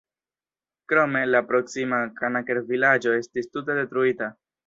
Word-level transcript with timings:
Krome, 0.93 1.21
la 1.33 1.41
proksima 1.51 1.99
Kanaker-vilaĝo 2.21 3.15
estis 3.21 3.53
tute 3.55 3.79
detruita. 3.83 4.35